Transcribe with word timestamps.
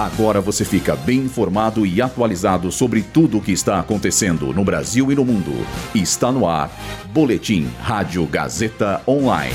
Agora 0.00 0.40
você 0.40 0.64
fica 0.64 0.96
bem 0.96 1.18
informado 1.18 1.84
e 1.84 2.00
atualizado 2.00 2.72
sobre 2.72 3.02
tudo 3.02 3.36
o 3.36 3.42
que 3.42 3.52
está 3.52 3.78
acontecendo 3.78 4.50
no 4.50 4.64
Brasil 4.64 5.12
e 5.12 5.14
no 5.14 5.26
mundo. 5.26 5.52
Está 5.94 6.32
no 6.32 6.48
ar. 6.48 6.70
Boletim 7.12 7.70
Rádio 7.82 8.24
Gazeta 8.24 9.02
Online. 9.06 9.54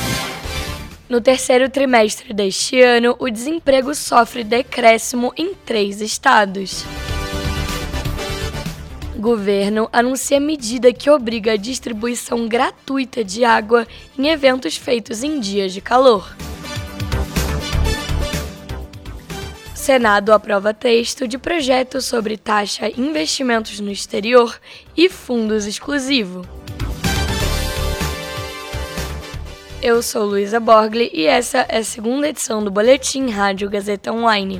No 1.10 1.20
terceiro 1.20 1.68
trimestre 1.68 2.32
deste 2.32 2.80
ano, 2.80 3.16
o 3.18 3.28
desemprego 3.28 3.96
sofre 3.96 4.44
decréscimo 4.44 5.34
em 5.36 5.56
três 5.56 6.00
estados. 6.00 6.86
Governo 9.18 9.90
anuncia 9.92 10.40
medida 10.40 10.94
que 10.94 11.10
obriga 11.10 11.54
a 11.54 11.58
distribuição 11.58 12.48
gratuita 12.48 13.24
de 13.24 13.44
água 13.44 13.88
em 14.16 14.28
eventos 14.28 14.78
feitos 14.78 15.24
em 15.24 15.40
dias 15.40 15.74
de 15.74 15.82
calor. 15.82 16.36
Senado 19.86 20.34
aprova 20.34 20.74
texto 20.74 21.28
de 21.28 21.38
projeto 21.38 22.02
sobre 22.02 22.38
taxa 22.38 22.90
investimentos 23.00 23.80
no 23.80 23.92
exterior 23.92 24.60
e 24.98 25.08
fundos 25.12 25.68
exclusivo. 25.68 26.42
Eu 29.84 30.02
sou 30.02 30.26
Luísa 30.26 30.60
Borgli 30.60 31.12
e 31.14 31.28
essa 31.28 31.68
é 31.70 31.78
a 31.78 31.84
segunda 31.84 32.28
edição 32.28 32.64
do 32.64 32.72
Boletim 32.72 33.30
Rádio 33.30 33.70
Gazeta 33.70 34.12
Online. 34.12 34.60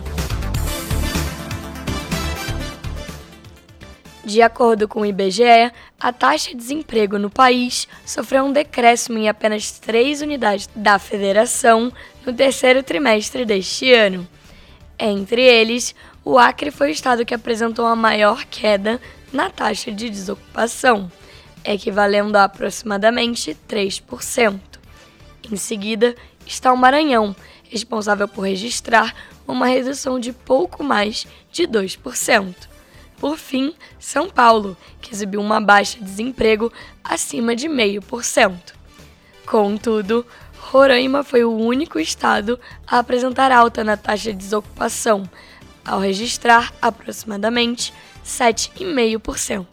De 4.24 4.44
acordo 4.44 4.88
com 4.88 5.02
o 5.02 5.06
IBGE, 5.08 5.72
a 6.00 6.14
taxa 6.14 6.52
de 6.52 6.58
desemprego 6.58 7.18
no 7.18 7.32
país 7.32 7.88
sofreu 8.06 8.44
um 8.44 8.54
decréscimo 8.54 9.18
em 9.18 9.28
apenas 9.28 9.72
três 9.72 10.22
unidades 10.22 10.70
da 10.76 11.00
federação 11.00 11.92
no 12.24 12.32
terceiro 12.32 12.84
trimestre 12.84 13.44
deste 13.44 13.92
ano. 13.92 14.28
Entre 14.98 15.42
eles, 15.42 15.94
o 16.24 16.38
Acre 16.40 16.72
foi 16.72 16.90
o 16.90 16.92
estado 16.92 17.26
que 17.26 17.34
apresentou 17.34 17.86
a 17.86 17.96
maior 17.96 18.46
queda 18.46 19.00
na 19.32 19.50
taxa 19.50 19.92
de 19.92 20.10
desocupação, 20.10 21.12
equivalendo 21.64 22.38
a 22.38 22.46
aproximadamente 22.46 23.56
3%. 23.68 24.60
Em 25.52 25.56
seguida, 25.56 26.16
está 26.46 26.72
o 26.72 26.78
Maranhão, 26.78 27.36
responsável 27.70 28.28
por 28.28 28.42
registrar 28.42 29.14
uma 29.48 29.68
redução 29.68 30.20
de 30.20 30.32
pouco 30.32 30.84
mais 30.84 31.28
de 31.52 31.68
2%. 31.68 32.56
Por 33.18 33.38
fim, 33.38 33.74
São 34.00 34.30
Paulo, 34.30 34.78
que 35.02 35.14
exibiu 35.14 35.42
uma 35.42 35.62
baixa 35.62 35.98
de 35.98 36.04
desemprego 36.04 36.72
acima 37.04 37.56
de 37.56 37.68
0,5%. 37.68 38.74
Contudo, 39.46 40.26
Roraima 40.72 41.24
foi 41.24 41.44
o 41.44 41.56
único 41.56 42.00
estado 42.00 42.60
a 42.88 42.98
apresentar 42.98 43.52
alta 43.52 43.84
na 43.84 43.96
taxa 43.96 44.32
de 44.32 44.40
desocupação, 44.40 45.30
ao 45.86 46.00
registrar 46.00 46.74
aproximadamente 46.82 47.94
7,5%. 48.26 49.66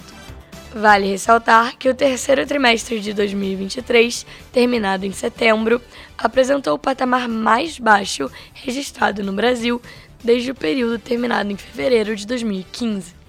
Vale 0.74 1.06
ressaltar 1.06 1.76
que 1.78 1.88
o 1.88 1.94
terceiro 1.94 2.46
trimestre 2.46 3.00
de 3.00 3.14
2023, 3.14 4.26
terminado 4.52 5.06
em 5.06 5.12
setembro, 5.12 5.80
apresentou 6.16 6.74
o 6.74 6.78
patamar 6.78 7.26
mais 7.26 7.78
baixo 7.78 8.30
registrado 8.52 9.22
no 9.24 9.32
Brasil 9.32 9.80
desde 10.22 10.50
o 10.50 10.54
período 10.54 10.98
terminado 10.98 11.50
em 11.50 11.56
fevereiro 11.56 12.14
de 12.14 12.26
2015. 12.26 13.21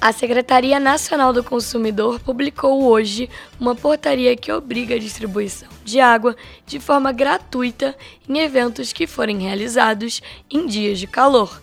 A 0.00 0.12
Secretaria 0.12 0.78
Nacional 0.78 1.32
do 1.32 1.42
Consumidor 1.42 2.20
publicou 2.20 2.84
hoje 2.84 3.28
uma 3.58 3.74
portaria 3.74 4.36
que 4.36 4.52
obriga 4.52 4.94
a 4.94 4.98
distribuição 4.98 5.68
de 5.84 5.98
água 5.98 6.36
de 6.64 6.78
forma 6.78 7.10
gratuita 7.10 7.96
em 8.28 8.38
eventos 8.38 8.92
que 8.92 9.08
forem 9.08 9.40
realizados 9.40 10.22
em 10.48 10.68
dias 10.68 11.00
de 11.00 11.08
calor. 11.08 11.60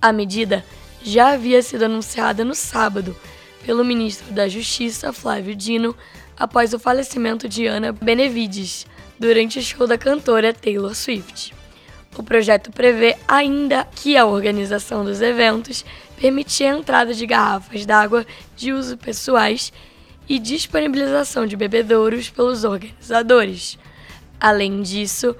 A 0.00 0.12
medida 0.12 0.64
já 1.02 1.32
havia 1.32 1.60
sido 1.60 1.84
anunciada 1.84 2.42
no 2.42 2.54
sábado 2.54 3.14
pelo 3.66 3.84
ministro 3.84 4.32
da 4.32 4.48
Justiça, 4.48 5.12
Flávio 5.12 5.54
Dino, 5.54 5.94
após 6.38 6.72
o 6.72 6.78
falecimento 6.78 7.46
de 7.46 7.66
Ana 7.66 7.92
Benevides 7.92 8.86
durante 9.20 9.58
o 9.58 9.62
show 9.62 9.86
da 9.86 9.98
cantora 9.98 10.54
Taylor 10.54 10.94
Swift. 10.94 11.52
O 12.16 12.22
projeto 12.22 12.70
prevê 12.70 13.16
ainda 13.26 13.84
que 13.84 14.16
a 14.16 14.24
organização 14.24 15.04
dos 15.04 15.20
eventos 15.20 15.84
permitia 16.24 16.72
a 16.72 16.78
entrada 16.78 17.12
de 17.12 17.26
garrafas 17.26 17.84
d'água 17.84 18.26
de 18.56 18.72
uso 18.72 18.96
pessoais 18.96 19.70
e 20.26 20.38
disponibilização 20.38 21.46
de 21.46 21.54
bebedouros 21.54 22.30
pelos 22.30 22.64
organizadores. 22.64 23.78
Além 24.40 24.80
disso, 24.80 25.36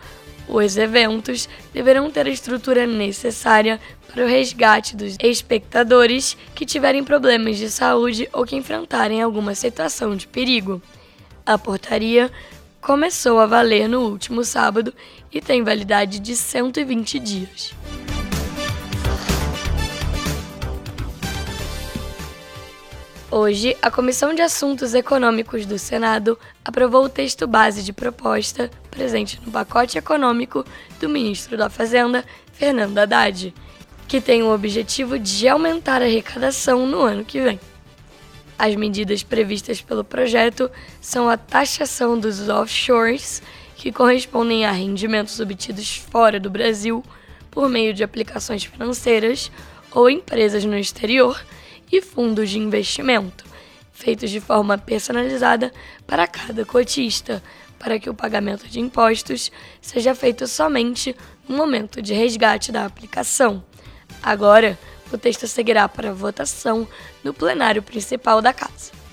os 0.46 0.76
eventos 0.76 1.48
deverão 1.72 2.10
ter 2.10 2.26
a 2.26 2.30
estrutura 2.30 2.86
necessária 2.86 3.80
para 4.12 4.24
o 4.24 4.28
resgate 4.28 4.94
dos 4.94 5.16
espectadores 5.22 6.36
que 6.54 6.66
tiverem 6.66 7.02
problemas 7.02 7.56
de 7.56 7.70
saúde 7.70 8.28
ou 8.30 8.44
que 8.44 8.54
enfrentarem 8.54 9.22
alguma 9.22 9.54
situação 9.54 10.14
de 10.14 10.26
perigo. 10.26 10.82
A 11.46 11.56
portaria 11.56 12.30
começou 12.78 13.40
a 13.40 13.46
valer 13.46 13.88
no 13.88 14.02
último 14.02 14.44
sábado 14.44 14.92
e 15.32 15.40
tem 15.40 15.62
validade 15.62 16.18
de 16.18 16.36
120 16.36 17.18
dias. 17.20 17.74
Hoje, 23.36 23.76
a 23.82 23.90
Comissão 23.90 24.32
de 24.32 24.42
Assuntos 24.42 24.94
Econômicos 24.94 25.66
do 25.66 25.76
Senado 25.76 26.38
aprovou 26.64 27.02
o 27.02 27.08
texto 27.08 27.48
base 27.48 27.82
de 27.82 27.92
proposta 27.92 28.70
presente 28.92 29.40
no 29.44 29.50
pacote 29.50 29.98
econômico 29.98 30.64
do 31.00 31.08
ministro 31.08 31.56
da 31.56 31.68
Fazenda, 31.68 32.24
Fernando 32.52 32.96
Haddad, 32.96 33.52
que 34.06 34.20
tem 34.20 34.44
o 34.44 34.54
objetivo 34.54 35.18
de 35.18 35.48
aumentar 35.48 36.00
a 36.00 36.04
arrecadação 36.04 36.86
no 36.86 37.00
ano 37.00 37.24
que 37.24 37.40
vem. 37.40 37.58
As 38.56 38.76
medidas 38.76 39.24
previstas 39.24 39.82
pelo 39.82 40.04
projeto 40.04 40.70
são 41.00 41.28
a 41.28 41.36
taxação 41.36 42.16
dos 42.16 42.48
offshores, 42.48 43.42
que 43.74 43.90
correspondem 43.90 44.64
a 44.64 44.70
rendimentos 44.70 45.40
obtidos 45.40 45.96
fora 45.96 46.38
do 46.38 46.48
Brasil 46.48 47.02
por 47.50 47.68
meio 47.68 47.92
de 47.92 48.04
aplicações 48.04 48.62
financeiras 48.62 49.50
ou 49.90 50.08
empresas 50.08 50.64
no 50.64 50.78
exterior, 50.78 51.44
e 51.90 52.00
fundos 52.00 52.50
de 52.50 52.58
investimento, 52.58 53.44
feitos 53.92 54.30
de 54.30 54.40
forma 54.40 54.76
personalizada 54.78 55.72
para 56.06 56.26
cada 56.26 56.64
cotista, 56.64 57.42
para 57.78 57.98
que 57.98 58.08
o 58.08 58.14
pagamento 58.14 58.66
de 58.66 58.80
impostos 58.80 59.52
seja 59.80 60.14
feito 60.14 60.46
somente 60.46 61.14
no 61.48 61.56
momento 61.56 62.00
de 62.00 62.14
resgate 62.14 62.72
da 62.72 62.84
aplicação. 62.84 63.62
Agora, 64.22 64.78
o 65.12 65.18
texto 65.18 65.46
seguirá 65.46 65.88
para 65.88 66.12
votação 66.12 66.88
no 67.22 67.34
plenário 67.34 67.82
principal 67.82 68.40
da 68.40 68.52
Casa. 68.52 69.03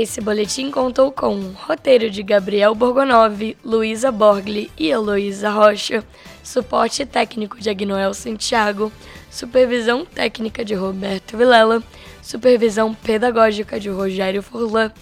Esse 0.00 0.20
boletim 0.20 0.70
contou 0.70 1.10
com 1.10 1.34
um 1.34 1.52
roteiro 1.66 2.08
de 2.08 2.22
Gabriel 2.22 2.72
Borgonov, 2.72 3.56
Luísa 3.64 4.12
Borgli 4.12 4.70
e 4.78 4.88
Heloísa 4.88 5.50
Rocha, 5.50 6.04
suporte 6.40 7.04
técnico 7.04 7.58
de 7.58 7.68
Agnoel 7.68 8.14
Santiago, 8.14 8.92
supervisão 9.28 10.06
técnica 10.06 10.64
de 10.64 10.72
Roberto 10.72 11.36
Vilela, 11.36 11.82
supervisão 12.22 12.94
pedagógica 12.94 13.80
de 13.80 13.88
Rogério 13.88 14.40
Furlan, 14.40 14.92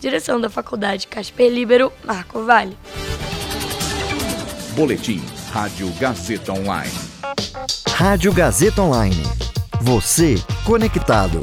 direção 0.00 0.40
da 0.40 0.48
Faculdade 0.48 1.06
Casper 1.06 1.52
Libero, 1.52 1.92
Marco 2.02 2.42
Vale. 2.42 2.78
Boletim 4.70 5.20
Rádio 5.52 5.90
Gazeta 6.00 6.54
Online. 6.54 6.94
Rádio 7.90 8.32
Gazeta 8.32 8.80
Online. 8.80 9.22
Você 9.82 10.36
conectado. 10.64 11.42